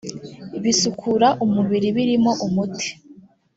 [0.63, 2.89] bisukura umubiri birimo umuti